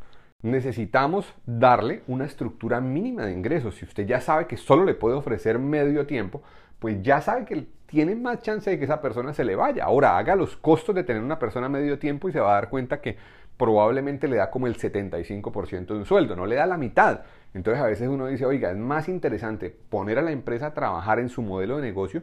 necesitamos 0.40 1.30
darle 1.44 2.02
una 2.06 2.24
estructura 2.24 2.80
mínima 2.80 3.26
de 3.26 3.34
ingresos. 3.34 3.74
Si 3.74 3.84
usted 3.84 4.06
ya 4.06 4.22
sabe 4.22 4.46
que 4.46 4.56
solo 4.56 4.86
le 4.86 4.94
puede 4.94 5.14
ofrecer 5.14 5.58
medio 5.58 6.06
tiempo, 6.06 6.40
pues 6.78 7.02
ya 7.02 7.20
sabe 7.20 7.44
que 7.44 7.66
tiene 7.84 8.14
más 8.14 8.40
chance 8.40 8.70
de 8.70 8.78
que 8.78 8.86
esa 8.86 9.02
persona 9.02 9.34
se 9.34 9.44
le 9.44 9.56
vaya. 9.56 9.84
Ahora 9.84 10.16
haga 10.16 10.34
los 10.36 10.56
costos 10.56 10.94
de 10.94 11.04
tener 11.04 11.22
una 11.22 11.38
persona 11.38 11.68
medio 11.68 11.98
tiempo 11.98 12.30
y 12.30 12.32
se 12.32 12.40
va 12.40 12.52
a 12.52 12.54
dar 12.54 12.70
cuenta 12.70 13.02
que 13.02 13.18
probablemente 13.58 14.26
le 14.26 14.36
da 14.36 14.50
como 14.50 14.66
el 14.66 14.78
75% 14.78 15.84
de 15.84 15.98
un 15.98 16.06
sueldo, 16.06 16.34
no 16.34 16.46
le 16.46 16.56
da 16.56 16.64
la 16.64 16.78
mitad. 16.78 17.24
Entonces 17.52 17.82
a 17.82 17.86
veces 17.88 18.08
uno 18.08 18.26
dice, 18.26 18.46
oiga, 18.46 18.70
es 18.70 18.78
más 18.78 19.06
interesante 19.10 19.68
poner 19.90 20.18
a 20.18 20.22
la 20.22 20.30
empresa 20.30 20.68
a 20.68 20.72
trabajar 20.72 21.18
en 21.18 21.28
su 21.28 21.42
modelo 21.42 21.76
de 21.76 21.82
negocio 21.82 22.22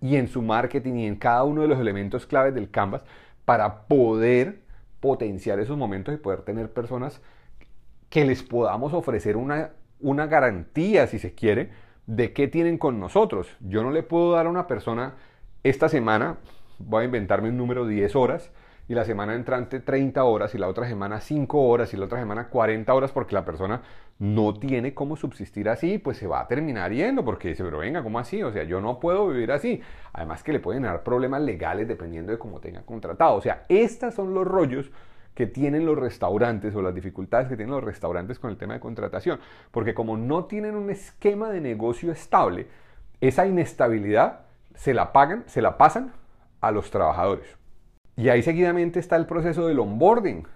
y 0.00 0.16
en 0.16 0.26
su 0.26 0.42
marketing 0.42 0.94
y 0.94 1.06
en 1.06 1.14
cada 1.14 1.44
uno 1.44 1.62
de 1.62 1.68
los 1.68 1.78
elementos 1.78 2.26
claves 2.26 2.56
del 2.56 2.72
Canvas 2.72 3.04
para 3.44 3.86
poder 3.86 4.62
potenciar 5.00 5.60
esos 5.60 5.76
momentos 5.76 6.14
y 6.14 6.18
poder 6.18 6.42
tener 6.42 6.72
personas 6.72 7.20
que 8.08 8.24
les 8.24 8.42
podamos 8.42 8.94
ofrecer 8.94 9.36
una, 9.36 9.70
una 10.00 10.26
garantía, 10.26 11.06
si 11.06 11.18
se 11.18 11.34
quiere, 11.34 11.70
de 12.06 12.32
qué 12.32 12.48
tienen 12.48 12.78
con 12.78 13.00
nosotros. 13.00 13.56
Yo 13.60 13.82
no 13.82 13.90
le 13.90 14.02
puedo 14.02 14.32
dar 14.32 14.46
a 14.46 14.50
una 14.50 14.66
persona 14.66 15.14
esta 15.62 15.88
semana, 15.88 16.38
voy 16.78 17.02
a 17.02 17.04
inventarme 17.06 17.48
un 17.48 17.56
número 17.56 17.86
10 17.86 18.16
horas, 18.16 18.50
y 18.86 18.94
la 18.94 19.04
semana 19.04 19.34
entrante 19.34 19.80
30 19.80 20.22
horas 20.24 20.54
y 20.54 20.58
la 20.58 20.68
otra 20.68 20.86
semana 20.86 21.20
5 21.20 21.60
horas 21.60 21.94
y 21.94 21.96
la 21.96 22.04
otra 22.04 22.18
semana 22.18 22.48
40 22.48 22.92
horas 22.92 23.12
porque 23.12 23.34
la 23.34 23.44
persona 23.44 23.82
no 24.18 24.54
tiene 24.54 24.94
cómo 24.94 25.16
subsistir 25.16 25.68
así, 25.68 25.98
pues 25.98 26.18
se 26.18 26.26
va 26.26 26.40
a 26.40 26.48
terminar 26.48 26.92
yendo 26.92 27.24
porque 27.24 27.48
dice, 27.48 27.64
pero 27.64 27.78
venga, 27.78 28.02
¿cómo 28.02 28.18
así? 28.18 28.42
O 28.42 28.52
sea, 28.52 28.64
yo 28.64 28.80
no 28.80 29.00
puedo 29.00 29.28
vivir 29.28 29.52
así. 29.52 29.80
Además 30.12 30.42
que 30.42 30.52
le 30.52 30.60
pueden 30.60 30.82
dar 30.82 31.02
problemas 31.02 31.42
legales 31.42 31.88
dependiendo 31.88 32.30
de 32.30 32.38
cómo 32.38 32.60
tenga 32.60 32.82
contratado. 32.82 33.34
O 33.36 33.40
sea, 33.40 33.62
estos 33.68 34.14
son 34.14 34.34
los 34.34 34.46
rollos 34.46 34.90
que 35.34 35.46
tienen 35.46 35.84
los 35.84 35.98
restaurantes 35.98 36.74
o 36.76 36.82
las 36.82 36.94
dificultades 36.94 37.48
que 37.48 37.56
tienen 37.56 37.74
los 37.74 37.82
restaurantes 37.82 38.38
con 38.38 38.50
el 38.50 38.56
tema 38.56 38.74
de 38.74 38.80
contratación. 38.80 39.40
Porque 39.70 39.94
como 39.94 40.16
no 40.16 40.44
tienen 40.44 40.76
un 40.76 40.90
esquema 40.90 41.50
de 41.50 41.60
negocio 41.60 42.12
estable, 42.12 42.68
esa 43.20 43.46
inestabilidad 43.46 44.42
se 44.74 44.94
la 44.94 45.12
pagan, 45.12 45.42
se 45.46 45.62
la 45.62 45.76
pasan 45.76 46.12
a 46.60 46.70
los 46.70 46.90
trabajadores. 46.90 47.63
Y 48.16 48.28
ahí 48.28 48.42
seguidamente 48.42 49.00
está 49.00 49.16
el 49.16 49.26
proceso 49.26 49.66
del 49.66 49.80
onboarding. 49.80 50.46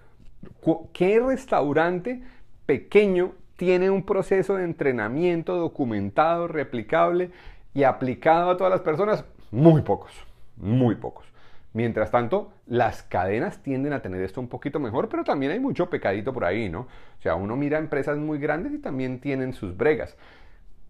¿Qué 0.93 1.19
restaurante 1.19 2.23
pequeño 2.65 3.33
tiene 3.57 3.89
un 3.89 4.03
proceso 4.03 4.55
de 4.55 4.63
entrenamiento 4.63 5.55
documentado, 5.55 6.47
replicable 6.47 7.31
y 7.73 7.83
aplicado 7.83 8.51
a 8.51 8.57
todas 8.57 8.71
las 8.71 8.81
personas? 8.81 9.25
Muy 9.51 9.81
pocos, 9.81 10.13
muy 10.55 10.95
pocos. 10.95 11.25
Mientras 11.73 12.09
tanto, 12.09 12.51
las 12.65 13.03
cadenas 13.03 13.61
tienden 13.61 13.93
a 13.93 14.01
tener 14.01 14.21
esto 14.23 14.41
un 14.41 14.47
poquito 14.47 14.79
mejor, 14.79 15.07
pero 15.07 15.23
también 15.23 15.51
hay 15.51 15.59
mucho 15.59 15.89
pecadito 15.89 16.33
por 16.33 16.45
ahí, 16.45 16.67
¿no? 16.69 16.81
O 16.81 17.21
sea, 17.21 17.35
uno 17.35 17.55
mira 17.55 17.77
empresas 17.77 18.17
muy 18.17 18.39
grandes 18.39 18.73
y 18.73 18.79
también 18.79 19.19
tienen 19.19 19.53
sus 19.53 19.77
bregas. 19.77 20.17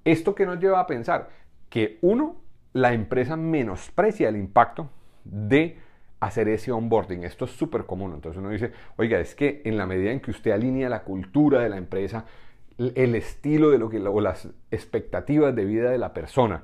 ¿Esto 0.06 0.36
que 0.36 0.46
nos 0.46 0.60
lleva 0.60 0.80
a 0.80 0.88
pensar? 0.88 1.30
Que 1.70 1.98
uno, 2.02 2.38
la 2.72 2.94
empresa 2.94 3.36
menosprecia 3.36 4.30
el 4.30 4.38
impacto 4.38 4.90
de 5.26 5.78
hacer 6.20 6.48
ese 6.50 6.72
onboarding. 6.72 7.24
Esto 7.24 7.46
es 7.46 7.52
súper 7.52 7.86
común. 7.86 8.14
Entonces 8.14 8.40
uno 8.40 8.50
dice, 8.50 8.72
oiga, 8.98 9.20
es 9.20 9.36
que 9.36 9.62
en 9.66 9.78
la 9.78 9.86
medida 9.86 10.12
en 10.12 10.20
que 10.20 10.32
usted 10.32 10.52
alinea 10.52 10.90
la 10.90 11.04
cultura 11.04 11.62
de 11.62 11.70
la 11.70 11.78
empresa, 11.78 12.26
el 12.78 13.16
estilo 13.16 13.72
de 13.72 13.78
lo 13.78 13.90
que, 13.90 14.00
o 14.00 14.22
las 14.22 14.48
expectativas 14.72 15.56
de 15.56 15.66
vida 15.66 15.90
de 15.92 15.98
la 15.98 16.14
persona, 16.14 16.64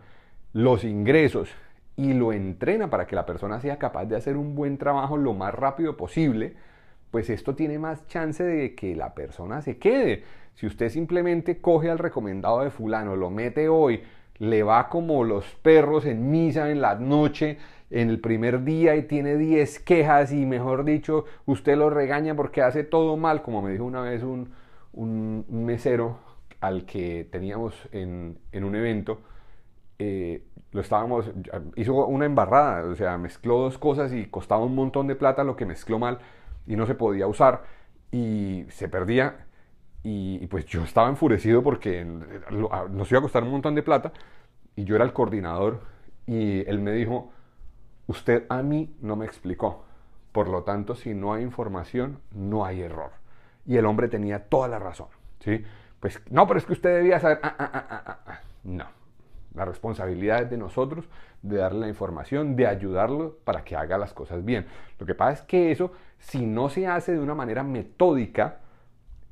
los 0.54 0.84
ingresos 0.84 1.50
y 1.98 2.14
lo 2.14 2.34
entrena 2.34 2.90
para 2.90 3.08
que 3.08 3.16
la 3.16 3.26
persona 3.26 3.60
sea 3.60 3.78
capaz 3.78 4.06
de 4.06 4.16
hacer 4.16 4.38
un 4.38 4.56
buen 4.56 4.78
trabajo 4.78 5.18
lo 5.18 5.34
más 5.34 5.54
rápido 5.54 5.98
posible, 5.98 6.56
pues 7.12 7.30
esto 7.30 7.56
tiene 7.56 7.80
más 7.80 8.08
chance 8.08 8.44
de 8.44 8.76
que 8.76 8.96
la 8.96 9.14
persona 9.14 9.62
se 9.62 9.78
quede. 9.78 10.24
Si 10.56 10.66
usted 10.66 10.90
simplemente 10.90 11.60
coge 11.60 11.90
al 11.90 12.00
recomendado 12.00 12.62
de 12.62 12.70
fulano, 12.70 13.16
lo 13.16 13.30
mete 13.30 13.70
hoy, 13.70 14.04
le 14.38 14.64
va 14.64 14.90
como 14.90 15.24
los 15.24 15.46
perros 15.62 16.06
en 16.06 16.30
misa 16.30 16.70
en 16.72 16.82
la 16.82 16.96
noche, 16.96 17.58
en 17.90 18.10
el 18.10 18.20
primer 18.20 18.64
día 18.64 18.96
y 18.96 19.04
tiene 19.04 19.38
10 19.38 19.80
quejas 19.80 20.32
y 20.32 20.46
mejor 20.46 20.86
dicho, 20.86 21.26
usted 21.46 21.78
lo 21.78 21.90
regaña 21.90 22.36
porque 22.36 22.62
hace 22.62 22.84
todo 22.84 23.18
mal, 23.18 23.42
como 23.42 23.62
me 23.62 23.72
dijo 23.72 23.84
una 23.84 24.02
vez 24.02 24.24
un, 24.24 24.52
un 24.94 25.46
mesero 25.50 26.20
al 26.62 26.86
que 26.86 27.28
teníamos 27.32 27.76
en, 27.92 28.40
en 28.52 28.64
un 28.64 28.76
evento, 28.76 29.20
eh, 30.00 30.44
lo 30.72 30.82
estábamos, 30.82 31.32
hizo 31.76 32.06
una 32.08 32.26
embarrada, 32.26 32.86
o 32.90 32.96
sea, 32.96 33.18
mezcló 33.18 33.60
dos 33.60 33.78
cosas 33.78 34.12
y 34.14 34.26
costaba 34.26 34.64
un 34.66 34.76
montón 34.76 35.08
de 35.08 35.16
plata 35.16 35.44
lo 35.44 35.56
que 35.56 35.66
mezcló 35.66 36.00
mal 36.00 36.20
y 36.68 36.76
no 36.76 36.86
se 36.86 36.96
podía 36.96 37.28
usar 37.28 37.64
y 38.12 38.66
se 38.70 38.90
perdía 38.90 39.46
y, 40.04 40.46
pues 40.48 40.66
yo 40.66 40.84
estaba 40.84 41.10
enfurecido 41.10 41.64
porque 41.64 42.06
nos 42.06 43.12
iba 43.12 43.20
a 43.20 43.22
costar 43.22 43.44
un 43.44 43.52
montón 43.52 43.74
de 43.74 43.84
plata 43.84 44.12
y 44.76 44.84
yo 44.84 44.96
era 44.96 45.06
el 45.06 45.14
coordinador 45.14 45.82
y 46.28 46.68
él 46.70 46.80
me 46.80 46.92
dijo, 46.92 47.32
usted 48.08 48.46
a 48.50 48.62
mí 48.62 48.96
no 49.02 49.16
me 49.16 49.26
explicó, 49.26 49.86
por 50.32 50.50
lo 50.50 50.64
tanto 50.64 50.96
si 50.96 51.14
no 51.14 51.34
hay 51.34 51.44
información 51.44 52.20
no 52.32 52.66
hay 52.66 52.82
error. 52.82 53.12
Y 53.66 53.78
el 53.78 53.86
hombre 53.86 54.08
tenía 54.08 54.48
toda 54.48 54.68
la 54.68 54.80
razón, 54.80 55.08
¿sí? 55.40 55.64
Pues 56.00 56.22
no, 56.30 56.46
pero 56.48 56.60
es 56.60 56.66
que 56.66 56.74
usted 56.74 56.98
debía 56.98 57.20
saber, 57.20 57.40
ah, 57.42 57.56
ah, 57.58 58.20
ah, 58.28 58.40
no, 58.64 58.86
la 59.56 59.66
responsabilidad 59.66 60.44
es 60.44 60.50
de 60.50 60.58
nosotros 60.58 61.06
de 61.42 61.58
darle 61.58 61.82
la 61.82 61.88
información, 61.88 62.56
de 62.56 62.68
ayudarlo 62.68 63.38
para 63.44 63.64
que 63.64 63.76
haga 63.76 63.98
las 63.98 64.14
cosas 64.14 64.44
bien. 64.44 64.66
Lo 65.00 65.06
que 65.06 65.16
pasa 65.16 65.34
es 65.34 65.42
que 65.44 65.72
eso, 65.72 65.92
si 66.20 66.46
no 66.46 66.70
se 66.70 66.88
hace 66.88 67.14
de 67.14 67.20
una 67.20 67.36
manera 67.36 67.64
metódica, 67.64 68.60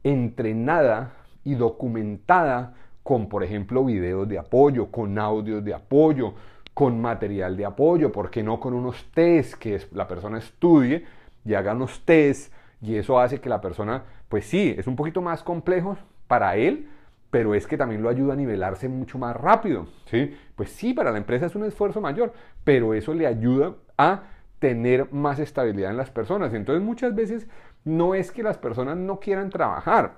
entrenada 0.03 1.13
y 1.43 1.55
documentada 1.55 2.75
con, 3.03 3.27
por 3.27 3.43
ejemplo, 3.43 3.83
videos 3.83 4.27
de 4.27 4.39
apoyo, 4.39 4.91
con 4.91 5.17
audios 5.19 5.63
de 5.63 5.73
apoyo, 5.73 6.35
con 6.73 6.99
material 6.99 7.55
de 7.55 7.65
apoyo, 7.65 8.11
¿por 8.11 8.29
qué 8.29 8.43
no 8.43 8.59
con 8.59 8.73
unos 8.73 9.11
test 9.13 9.55
que 9.55 9.79
la 9.91 10.07
persona 10.07 10.39
estudie 10.39 11.05
y 11.45 11.53
haga 11.53 11.73
unos 11.73 12.03
test 12.05 12.53
y 12.81 12.95
eso 12.95 13.19
hace 13.19 13.39
que 13.39 13.49
la 13.49 13.61
persona, 13.61 14.03
pues 14.27 14.45
sí, 14.45 14.75
es 14.77 14.87
un 14.87 14.95
poquito 14.95 15.21
más 15.21 15.43
complejo 15.43 15.97
para 16.27 16.55
él, 16.55 16.89
pero 17.29 17.55
es 17.55 17.65
que 17.65 17.77
también 17.77 18.03
lo 18.03 18.09
ayuda 18.09 18.33
a 18.33 18.35
nivelarse 18.35 18.89
mucho 18.89 19.17
más 19.17 19.35
rápido, 19.35 19.87
¿sí? 20.05 20.35
Pues 20.55 20.69
sí, 20.69 20.93
para 20.93 21.11
la 21.11 21.17
empresa 21.17 21.45
es 21.45 21.55
un 21.55 21.63
esfuerzo 21.63 22.01
mayor, 22.01 22.33
pero 22.63 22.93
eso 22.93 23.13
le 23.13 23.25
ayuda 23.25 23.75
a 23.97 24.23
tener 24.59 25.11
más 25.11 25.39
estabilidad 25.39 25.91
en 25.91 25.97
las 25.97 26.11
personas. 26.11 26.53
Entonces 26.53 26.83
muchas 26.83 27.15
veces 27.15 27.47
no 27.85 28.15
es 28.15 28.31
que 28.31 28.43
las 28.43 28.57
personas 28.57 28.97
no 28.97 29.19
quieran 29.19 29.49
trabajar, 29.49 30.15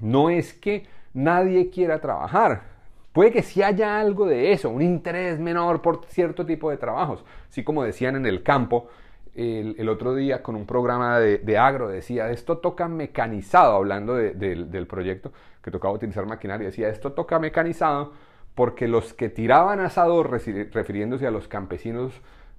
no 0.00 0.30
es 0.30 0.52
que 0.52 0.86
nadie 1.14 1.70
quiera 1.70 2.00
trabajar. 2.00 2.71
Puede 3.12 3.30
que 3.30 3.42
sí 3.42 3.62
haya 3.62 4.00
algo 4.00 4.26
de 4.26 4.52
eso, 4.52 4.70
un 4.70 4.82
interés 4.82 5.38
menor 5.38 5.82
por 5.82 6.06
cierto 6.06 6.46
tipo 6.46 6.70
de 6.70 6.78
trabajos, 6.78 7.24
así 7.48 7.62
como 7.62 7.84
decían 7.84 8.16
en 8.16 8.26
el 8.26 8.42
campo, 8.42 8.88
el, 9.34 9.88
otro 9.88 10.14
día 10.14 10.42
con 10.42 10.56
un 10.56 10.66
programa 10.66 11.18
de, 11.18 11.58
agro, 11.58 11.88
decía, 11.88 12.30
esto 12.30 12.58
toca 12.58 12.88
mecanizado, 12.88 13.76
hablando 13.76 14.14
del 14.14 14.86
proyecto 14.86 15.32
que 15.62 15.70
tocaba 15.70 15.94
utilizar 15.94 16.26
maquinaria, 16.26 16.66
decía, 16.66 16.88
esto 16.88 17.12
toca 17.12 17.38
mecanizado 17.38 18.12
porque 18.54 18.88
los 18.88 19.14
que 19.14 19.28
tiraban 19.28 19.80
asador, 19.80 20.30
refiriéndose 20.30 21.26
a 21.26 21.30
los 21.30 21.48
campesinos 21.48 22.12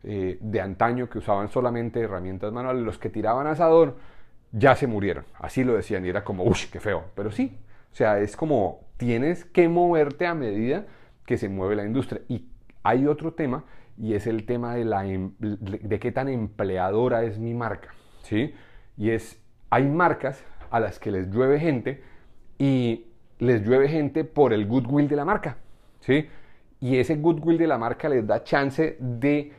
eh, 0.03 0.37
de 0.41 0.61
antaño 0.61 1.09
que 1.09 1.19
usaban 1.19 1.49
solamente 1.49 2.01
herramientas 2.01 2.51
manuales, 2.51 2.83
los 2.83 2.97
que 2.97 3.09
tiraban 3.09 3.47
asador 3.47 3.95
ya 4.51 4.75
se 4.75 4.87
murieron. 4.87 5.25
Así 5.39 5.63
lo 5.63 5.73
decían 5.73 6.05
y 6.05 6.09
era 6.09 6.23
como, 6.23 6.43
uff, 6.43 6.65
qué 6.71 6.79
feo. 6.79 7.05
Pero 7.15 7.31
sí, 7.31 7.57
o 7.93 7.95
sea, 7.95 8.19
es 8.19 8.35
como 8.35 8.79
tienes 8.97 9.45
que 9.45 9.69
moverte 9.69 10.25
a 10.25 10.33
medida 10.33 10.87
que 11.27 11.37
se 11.37 11.47
mueve 11.47 11.75
la 11.75 11.85
industria. 11.85 12.23
Y 12.27 12.47
hay 12.81 13.05
otro 13.05 13.33
tema 13.33 13.65
y 13.99 14.15
es 14.15 14.25
el 14.25 14.47
tema 14.47 14.73
de, 14.73 14.83
la, 14.83 15.05
em, 15.05 15.33
de 15.37 15.99
qué 15.99 16.11
tan 16.11 16.27
empleadora 16.27 17.23
es 17.23 17.37
mi 17.37 17.53
marca, 17.53 17.89
¿sí? 18.23 18.55
Y 18.97 19.11
es, 19.11 19.39
hay 19.69 19.87
marcas 19.87 20.43
a 20.71 20.79
las 20.79 20.97
que 20.97 21.11
les 21.11 21.29
llueve 21.29 21.59
gente 21.59 22.01
y 22.57 23.05
les 23.37 23.63
llueve 23.63 23.87
gente 23.87 24.23
por 24.23 24.53
el 24.53 24.65
goodwill 24.65 25.07
de 25.07 25.15
la 25.15 25.25
marca, 25.25 25.57
¿sí? 25.99 26.27
Y 26.79 26.97
ese 26.97 27.17
goodwill 27.17 27.59
de 27.59 27.67
la 27.67 27.77
marca 27.77 28.09
les 28.09 28.25
da 28.25 28.43
chance 28.43 28.97
de, 28.99 29.51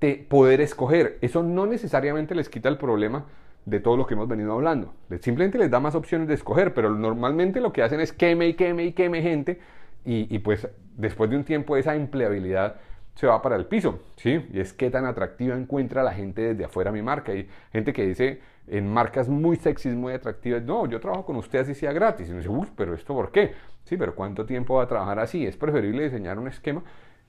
de 0.00 0.26
poder 0.28 0.60
escoger. 0.60 1.18
Eso 1.22 1.42
no 1.42 1.66
necesariamente 1.66 2.36
les 2.36 2.48
quita 2.48 2.68
el 2.68 2.78
problema 2.78 3.26
de 3.64 3.80
todo 3.80 3.96
lo 3.96 4.06
que 4.06 4.14
hemos 4.14 4.28
venido 4.28 4.52
hablando. 4.52 4.94
Simplemente 5.20 5.58
les 5.58 5.70
da 5.70 5.80
más 5.80 5.94
opciones 5.94 6.28
de 6.28 6.34
escoger, 6.34 6.74
pero 6.74 6.90
normalmente 6.90 7.60
lo 7.60 7.72
que 7.72 7.82
hacen 7.82 8.00
es 8.00 8.12
queme 8.12 8.48
y 8.48 8.54
queme 8.54 8.84
y 8.84 8.92
queme 8.92 9.22
gente 9.22 9.60
y, 10.04 10.34
y 10.34 10.38
pues 10.40 10.68
después 10.96 11.30
de 11.30 11.36
un 11.36 11.44
tiempo 11.44 11.76
esa 11.76 11.94
empleabilidad 11.94 12.76
se 13.14 13.26
va 13.26 13.40
para 13.40 13.56
el 13.56 13.66
piso, 13.66 14.00
¿sí? 14.16 14.44
Y 14.52 14.60
es 14.60 14.72
qué 14.72 14.90
tan 14.90 15.06
atractiva 15.06 15.56
encuentra 15.56 16.02
la 16.02 16.12
gente 16.12 16.42
desde 16.42 16.64
afuera 16.64 16.90
mi 16.90 17.02
marca. 17.02 17.32
Hay 17.32 17.48
gente 17.72 17.92
que 17.92 18.04
dice 18.06 18.40
en 18.66 18.92
marcas 18.92 19.28
muy 19.28 19.56
sexys, 19.56 19.94
muy 19.94 20.12
atractivas, 20.12 20.62
no, 20.62 20.86
yo 20.86 20.98
trabajo 21.00 21.24
con 21.24 21.36
usted 21.36 21.60
así 21.60 21.74
sea 21.74 21.92
gratis. 21.92 22.28
Y 22.28 22.30
uno 22.30 22.38
dice, 22.38 22.50
uy, 22.50 22.68
pero 22.76 22.94
¿esto 22.94 23.14
por 23.14 23.30
qué? 23.30 23.52
Sí, 23.84 23.96
pero 23.96 24.14
¿cuánto 24.14 24.46
tiempo 24.46 24.76
va 24.76 24.84
a 24.84 24.88
trabajar 24.88 25.18
así? 25.20 25.46
Es 25.46 25.56
preferible 25.56 26.04
diseñar 26.04 26.38
un 26.38 26.48
esquema 26.48 26.82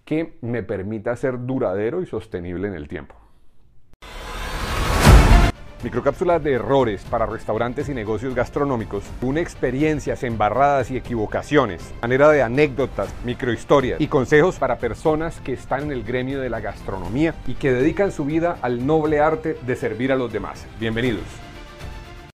que 0.06 0.38
me 0.42 0.64
permita 0.64 1.16
ser 1.16 1.46
duradero 1.46 2.02
y 2.02 2.06
sostenible 2.06 2.68
en 2.68 2.74
el 2.74 2.88
tiempo. 2.88 3.16
Microcápsulas 5.86 6.44
de 6.44 6.54
errores 6.54 7.04
para 7.12 7.28
restaurantes 7.28 7.90
y 7.90 7.94
negocios 7.94 8.34
gastronómicos, 8.34 9.04
una 9.22 9.40
experiencias 9.40 10.24
embarradas 10.24 10.90
y 10.90 10.98
equivocaciones, 10.98 11.94
manera 12.02 12.28
de 12.30 12.42
anécdotas, 12.42 13.14
microhistorias 13.24 14.02
y 14.02 14.08
consejos 14.08 14.56
para 14.56 14.80
personas 14.80 15.40
que 15.42 15.54
están 15.54 15.84
en 15.84 15.92
el 15.92 16.04
gremio 16.04 16.42
de 16.42 16.50
la 16.50 16.60
gastronomía 16.60 17.36
y 17.46 17.54
que 17.54 17.72
dedican 17.72 18.12
su 18.12 18.26
vida 18.26 18.58
al 18.64 18.88
noble 18.88 19.20
arte 19.20 19.60
de 19.64 19.76
servir 19.76 20.12
a 20.12 20.16
los 20.16 20.34
demás. 20.34 20.66
Bienvenidos. 20.80 21.45